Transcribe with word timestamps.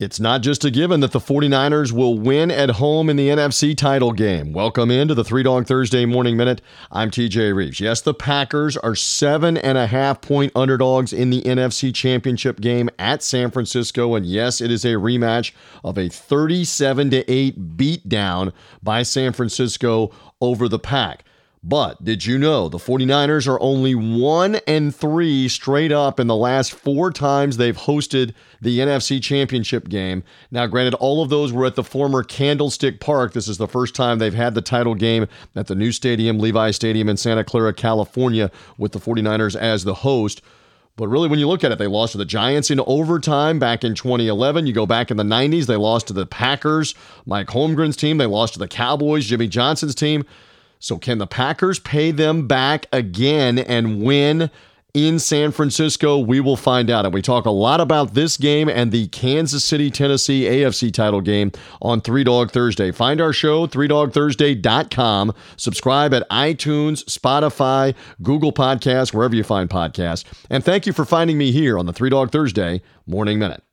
It's 0.00 0.20
not 0.20 0.42
just 0.42 0.64
a 0.64 0.70
given 0.70 1.00
that 1.00 1.10
the 1.10 1.18
49ers 1.18 1.90
will 1.90 2.16
win 2.16 2.52
at 2.52 2.70
home 2.70 3.10
in 3.10 3.16
the 3.16 3.30
NFC 3.30 3.76
title 3.76 4.12
game. 4.12 4.52
Welcome 4.52 4.92
into 4.92 5.12
the 5.12 5.24
Three 5.24 5.42
Dog 5.42 5.66
Thursday 5.66 6.06
Morning 6.06 6.36
Minute. 6.36 6.62
I'm 6.92 7.10
TJ 7.10 7.52
Reeves. 7.52 7.80
Yes, 7.80 8.00
the 8.00 8.14
Packers 8.14 8.76
are 8.76 8.94
seven 8.94 9.56
and 9.56 9.76
a 9.76 9.88
half 9.88 10.20
point 10.20 10.52
underdogs 10.54 11.12
in 11.12 11.30
the 11.30 11.42
NFC 11.42 11.92
Championship 11.92 12.60
game 12.60 12.88
at 12.96 13.24
San 13.24 13.50
Francisco. 13.50 14.14
And 14.14 14.24
yes, 14.24 14.60
it 14.60 14.70
is 14.70 14.84
a 14.84 14.94
rematch 14.94 15.50
of 15.82 15.98
a 15.98 16.08
37 16.08 17.10
to 17.10 17.28
8 17.28 17.76
beatdown 17.76 18.52
by 18.80 19.02
San 19.02 19.32
Francisco 19.32 20.12
over 20.40 20.68
the 20.68 20.78
Pack. 20.78 21.24
But 21.62 22.04
did 22.04 22.24
you 22.24 22.38
know 22.38 22.68
the 22.68 22.78
49ers 22.78 23.48
are 23.48 23.60
only 23.60 23.94
1 23.94 24.56
and 24.66 24.94
3 24.94 25.48
straight 25.48 25.90
up 25.90 26.20
in 26.20 26.28
the 26.28 26.36
last 26.36 26.72
4 26.72 27.10
times 27.10 27.56
they've 27.56 27.76
hosted 27.76 28.32
the 28.60 28.78
NFC 28.78 29.20
Championship 29.20 29.88
game. 29.88 30.22
Now 30.50 30.66
granted 30.66 30.94
all 30.94 31.22
of 31.22 31.30
those 31.30 31.52
were 31.52 31.66
at 31.66 31.74
the 31.74 31.82
former 31.82 32.22
Candlestick 32.22 33.00
Park. 33.00 33.32
This 33.32 33.48
is 33.48 33.58
the 33.58 33.66
first 33.66 33.94
time 33.94 34.18
they've 34.18 34.32
had 34.32 34.54
the 34.54 34.62
title 34.62 34.94
game 34.94 35.26
at 35.56 35.66
the 35.66 35.74
new 35.74 35.90
stadium, 35.90 36.38
Levi 36.38 36.70
Stadium 36.70 37.08
in 37.08 37.16
Santa 37.16 37.42
Clara, 37.42 37.74
California 37.74 38.50
with 38.78 38.92
the 38.92 39.00
49ers 39.00 39.56
as 39.56 39.82
the 39.82 39.94
host. 39.94 40.40
But 40.96 41.08
really, 41.08 41.28
when 41.28 41.38
you 41.38 41.46
look 41.46 41.62
at 41.62 41.70
it, 41.70 41.78
they 41.78 41.86
lost 41.86 42.12
to 42.12 42.18
the 42.18 42.24
Giants 42.24 42.72
in 42.72 42.80
overtime 42.80 43.60
back 43.60 43.84
in 43.84 43.94
2011. 43.94 44.66
You 44.66 44.72
go 44.72 44.86
back 44.86 45.12
in 45.12 45.16
the 45.16 45.22
90s, 45.22 45.66
they 45.66 45.76
lost 45.76 46.08
to 46.08 46.12
the 46.12 46.26
Packers, 46.26 46.94
Mike 47.24 47.46
Holmgren's 47.48 47.96
team. 47.96 48.18
They 48.18 48.26
lost 48.26 48.54
to 48.54 48.58
the 48.58 48.66
Cowboys, 48.66 49.26
Jimmy 49.26 49.46
Johnson's 49.46 49.94
team. 49.94 50.24
So, 50.78 50.98
can 50.98 51.18
the 51.18 51.26
Packers 51.26 51.78
pay 51.78 52.10
them 52.10 52.46
back 52.46 52.86
again 52.92 53.58
and 53.58 54.02
win 54.02 54.50
in 54.94 55.18
San 55.18 55.50
Francisco? 55.50 56.18
We 56.18 56.40
will 56.40 56.56
find 56.56 56.90
out. 56.90 57.04
And 57.04 57.14
we 57.14 57.22
talk 57.22 57.46
a 57.46 57.50
lot 57.50 57.80
about 57.80 58.14
this 58.14 58.36
game 58.36 58.68
and 58.68 58.92
the 58.92 59.08
Kansas 59.08 59.64
City, 59.64 59.90
Tennessee 59.90 60.44
AFC 60.44 60.92
title 60.92 61.20
game 61.20 61.52
on 61.82 62.00
Three 62.00 62.24
Dog 62.24 62.50
Thursday. 62.50 62.90
Find 62.92 63.20
our 63.20 63.32
show, 63.32 63.66
3dogthursday.com. 63.66 65.34
Subscribe 65.56 66.14
at 66.14 66.28
iTunes, 66.30 67.04
Spotify, 67.04 67.94
Google 68.22 68.52
Podcasts, 68.52 69.12
wherever 69.12 69.34
you 69.34 69.44
find 69.44 69.68
podcasts. 69.68 70.24
And 70.50 70.64
thank 70.64 70.86
you 70.86 70.92
for 70.92 71.04
finding 71.04 71.38
me 71.38 71.52
here 71.52 71.78
on 71.78 71.86
the 71.86 71.92
Three 71.92 72.10
Dog 72.10 72.30
Thursday 72.30 72.82
Morning 73.06 73.38
Minute. 73.38 73.67